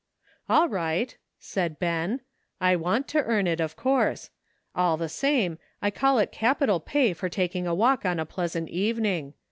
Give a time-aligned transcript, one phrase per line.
[0.49, 2.21] "All right," said Ben;
[2.59, 4.31] "I want to earn it, of course.
[4.73, 8.69] All the same, I call it capital pay for taking a walk on a pleasant
[8.69, 9.35] evening.